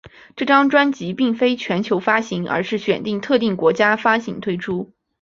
[0.35, 4.91] 这张专辑并非全球发行而是选定特定国家发行推出。